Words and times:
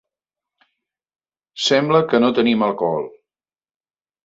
Sembla 1.67 2.03
que 2.15 2.23
no 2.25 2.33
tenim 2.41 2.67
alcohol. 2.71 3.09